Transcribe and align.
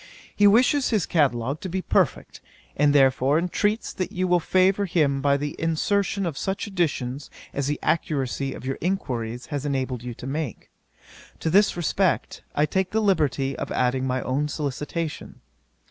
He 0.35 0.47
wishes 0.47 0.89
his 0.89 1.05
catalogue 1.05 1.59
to 1.61 1.69
be 1.69 1.83
perfect, 1.83 2.41
and 2.75 2.91
therefore 2.91 3.37
intreats 3.39 3.93
that 3.95 4.11
you 4.11 4.27
will 4.27 4.39
favour 4.39 4.85
him 4.85 5.21
by 5.21 5.37
the 5.37 5.55
insertion 5.61 6.25
of 6.25 6.39
such 6.39 6.65
additions 6.65 7.29
as 7.53 7.67
the 7.67 7.77
accuracy 7.83 8.55
of 8.55 8.65
your 8.65 8.79
inquiries 8.81 9.45
has 9.53 9.63
enabled 9.63 10.01
you 10.01 10.15
to 10.15 10.25
make. 10.25 10.71
To 11.41 11.51
this 11.51 11.77
request, 11.77 12.41
I 12.55 12.65
take 12.65 12.89
the 12.89 12.99
liberty 12.99 13.55
of 13.55 13.71
adding 13.71 14.07
my 14.07 14.23
own 14.23 14.47
solicitation. 14.47 15.39